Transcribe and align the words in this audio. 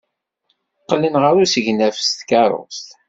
Qqlen 0.81 1.15
ɣer 1.21 1.33
usegnaf 1.43 1.97
s 2.01 2.09
tkeṛṛust. 2.19 2.87